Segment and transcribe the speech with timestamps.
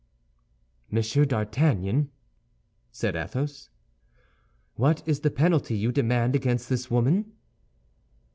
[0.89, 2.09] "Monsieur d'Artagnan,"
[2.91, 3.69] said Athos,
[4.73, 7.33] "what is the penalty you demand against this woman?"